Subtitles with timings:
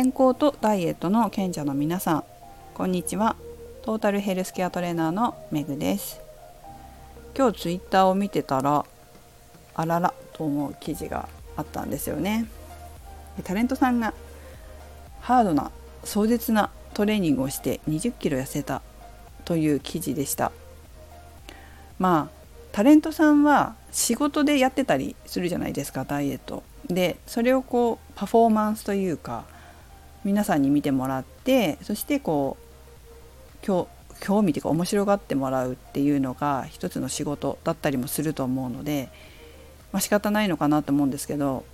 [0.00, 2.24] 健康とダイエットの賢者の皆さん。
[2.72, 3.36] こんにちは。
[3.82, 6.22] トータルヘルスケアトレーナーのめぐです。
[7.36, 8.86] 今日ツイッターを見てたら
[9.74, 12.46] あららと思う記事があったんですよね。
[13.44, 14.14] タレントさんが
[15.20, 15.70] ハードな
[16.04, 18.80] 壮絶なトレーニングをして20キロ痩せた
[19.44, 20.50] という記事でした。
[21.98, 22.40] まあ
[22.72, 26.62] タレントさんは仕事でやってたりするじゃないですかダイエット。
[26.88, 29.44] でそれをこうパフォーマンスというか
[30.24, 32.56] 皆さんに見てもらってそしてこ
[33.62, 33.88] う興
[34.20, 39.08] 興味というか面白がってもらうっていうのが一つの仕事だったりもすると思うので、
[39.92, 41.64] まあ、仕方ないのかなと思うんですけど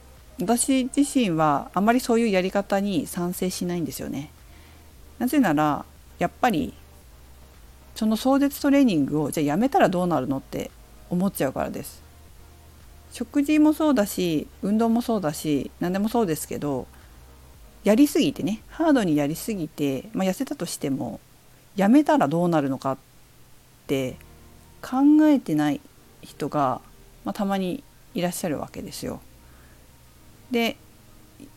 [0.41, 4.31] 私自身はあまりそういうやり方に賛成しないんですよね。
[5.19, 5.85] なぜなら
[6.19, 6.75] やっぱり
[7.95, 10.71] その壮絶トレーニングをじゃあやめたらどうなるのって
[11.09, 12.03] 思っちゃうからです。
[13.13, 16.87] 食事もそうだし運動もそうだし何でもそうですけど
[17.87, 21.21] やりすぎてねハードにやりすぎて、まあ、痩せたとしても
[21.77, 22.97] やめたらどうなるのかっ
[23.87, 24.17] て
[24.83, 25.81] 考えてない
[26.21, 26.81] 人が、
[27.25, 29.21] まあ、たまにいらっしゃるわけですよ。
[30.51, 30.77] で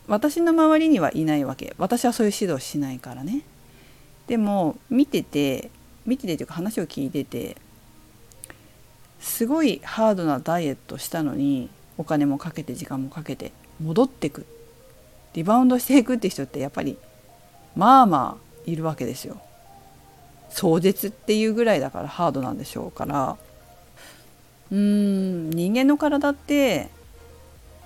[0.06, 3.42] 私の周りにはいないわけ私はそういう指導しないからね。
[4.28, 5.72] でも見てて
[6.06, 7.56] 見ててというか話を聞いてて
[9.18, 14.46] すごいハードなダイエットしたのにお金もかけて時間もかけて戻ってく
[15.34, 16.98] リバウンドしていくって人ってやっぱり
[17.76, 19.40] まあまあいるわけですよ。
[20.50, 23.36] 壮絶っていうぐらいだからハードなんでしょうから
[24.70, 26.88] うーん人間の体って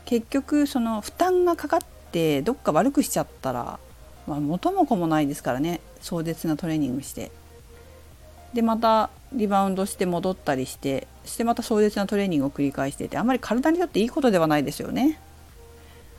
[0.04, 3.78] 結局その負担がかかってどっか悪くしちゃったら、
[4.26, 7.30] まあ、元も子もないですからね壮絶なトレーニングして
[8.54, 15.20] でまたリバウンドして戻ったりしてしてまた壮絶なトレーニングを繰り返しててあんまり体にとっていいことではないですよね。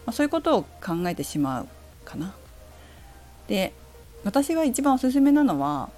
[0.06, 1.68] まあ、そういうことを考えてしまう
[2.04, 2.36] かな。
[3.48, 3.74] で
[4.24, 5.90] 私が一番おすすめなのは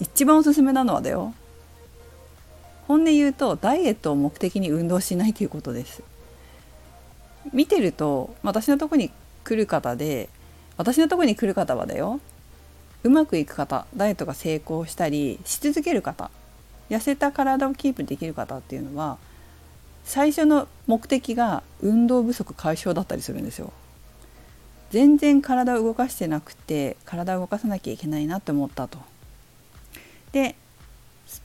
[0.00, 1.34] 一番おすすめなのはだよ
[2.88, 6.02] 本音言うとダイエットを目的に運動しないということです。
[7.52, 9.10] 見てると私のとこに
[9.44, 10.28] 来る方で
[10.76, 12.20] 私のとこに来る方はだよ
[13.04, 16.30] うまくいく方ダイエットが成功したりし続ける方
[16.90, 19.18] 痩せた体をキープできる方っていうのは
[20.06, 23.72] 最初の目的が運動不足解消だったりするんですよ。
[24.90, 28.98] 全然体を動かしてなくて体を動かさなきゃいけないなって思ったと。
[30.30, 30.54] で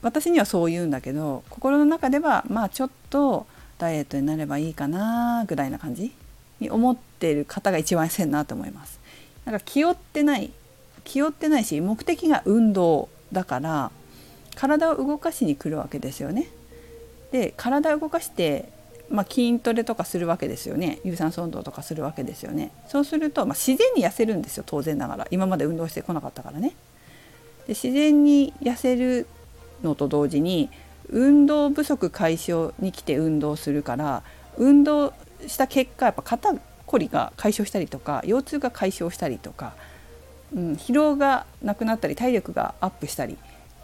[0.00, 3.46] 私にはそう言うんだけど心の中ではまあちょっと
[3.78, 6.12] ダイエットになればいいかなぐらいな感じ
[6.60, 9.00] に思っている方が一番せんなと思います。
[9.44, 10.52] なんか気負ってない
[11.02, 13.90] 気負ってないし目的が運動だから
[14.54, 16.46] 体を動かしに来るわけですよね。
[17.32, 18.68] で体を動かして、
[19.10, 22.70] まあ、筋トレとかするわけですよね有酸素運動とかするわけですよね。
[22.86, 26.74] そうすると、まあ、自然に痩せるんですよ当然ながら今まで運動してこなかったからね。
[27.66, 29.26] で自然に痩せる
[29.82, 30.70] のと同時に
[31.08, 34.22] 運動不足解消に来て運動するから
[34.56, 35.12] 運動
[35.46, 36.54] した結果やっぱ肩
[36.86, 39.74] こりが解消したりとか腰痛が解消したりとか、
[40.54, 43.38] うん、疲労がなくなったり体力がアップしたり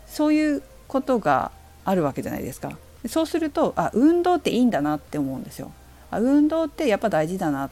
[0.06, 1.50] そういうことが
[1.84, 2.76] あるわけじゃないですか。
[3.06, 5.72] そうするとあ運動っていいんだなって思うんですよ。
[6.10, 7.70] あ運動ってやっぱ大事だな。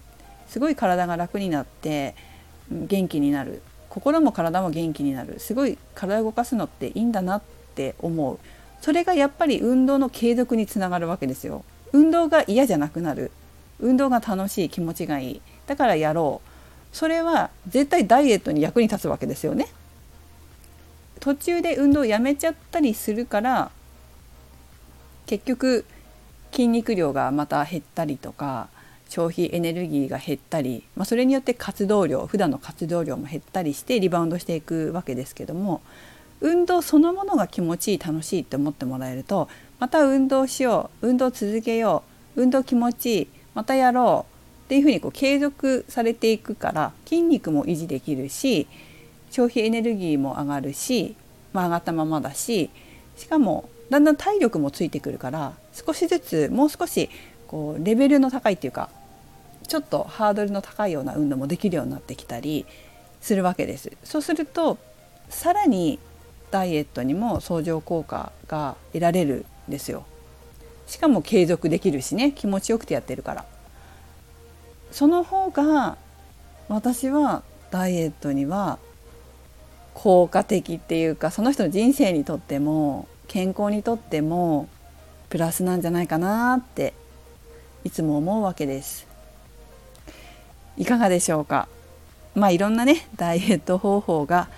[0.48, 2.14] すごい体が楽になって
[2.70, 3.62] 元気になる。
[3.88, 5.40] 心も体も元気になる。
[5.40, 7.42] すごい体を動かすのっていいんだなっ
[7.74, 8.38] て思う。
[8.80, 11.64] それがやっぱり運動の継続につながるわけですよ。
[11.92, 13.30] 運動が嫌じゃなくなる。
[13.80, 15.40] 運動が楽しい気持ちがいい。
[15.66, 16.48] だからやろう。
[16.96, 19.66] それは絶対ダイエットに役に立つわけですよね。
[21.20, 23.70] 途中で運動をやめちゃったりするから
[25.26, 25.84] 結局
[26.52, 28.68] 筋肉量がまた減ったりとか
[29.08, 35.82] 消費エネルギーが減ったり、まあ、それによって活動量普段の活動量も減ったりしてリバウンドしていくわけですけども
[36.40, 39.48] 運動そのものが気持ちいい楽しいって思ってもらえると
[39.78, 42.02] また運動しよう運動続けよ
[42.36, 48.66] う運動気持ちいいまたやろうっていうふうにこう継続されていくから筋肉も維持できるし
[49.30, 51.14] 消費エネルギーも上がるし、
[51.52, 52.70] まあ、上がったままだし
[53.16, 57.08] しかもだんだん体力もついてくるから少しずつもう少し
[57.46, 58.90] こうレベルの高いっていうか
[59.66, 62.66] ちょっとハードルの高いような運動もできるようになってきたり
[63.20, 63.92] するわけです。
[64.04, 64.78] そうすると
[65.28, 65.98] さらに
[66.50, 70.04] ダイエットにも相乗効果が得られるんですよ。
[70.86, 73.44] しかも継続できるしね気持ちよくてやってるから。
[74.92, 75.98] その方が
[76.68, 78.78] 私はダイエットには
[79.94, 84.68] 効果的っていうかその人の人生にとっても健康にとっても
[85.28, 86.94] プラスなんじゃないかなって
[87.84, 89.06] いつも思うわけです。
[90.76, 91.68] いかがでしょうか？
[92.34, 94.48] まあいろんなねダイエット方法が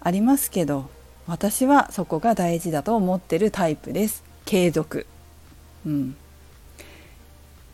[0.00, 0.90] ありますけど
[1.26, 4.22] 私はそこが大事だと思ってるタイプです。
[4.44, 5.06] 継続、
[5.86, 6.16] うん、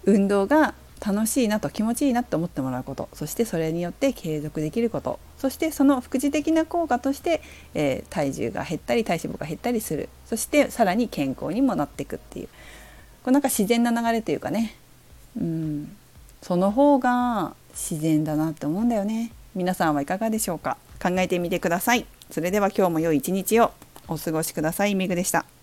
[0.05, 0.75] 運動が
[1.05, 3.09] 楽しいなと気持ちいいなと思ってもらうこと。
[3.13, 5.19] そしてそれによって継続できること。
[5.39, 7.43] そしてその副次的な効果として、
[7.75, 10.09] えー、体重が減ったり体脂肪が減ったりする。
[10.27, 12.47] そしてさらに健康にもなっていくっていう。
[13.25, 14.75] こうなんか自然な流れというかね。
[15.37, 15.97] うん。
[16.43, 19.33] その方が自然だなって思うんだよね。
[19.55, 20.77] 皆さんはいかがでしょうか。
[21.03, 22.07] 考えてみてください。
[22.31, 23.73] それでは今日も良い一日を。
[24.09, 24.95] お過ごしください。
[24.95, 25.58] めぐでした。